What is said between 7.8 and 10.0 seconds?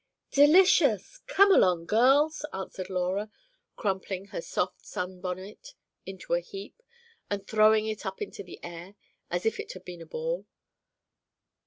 it up into the air, as if it had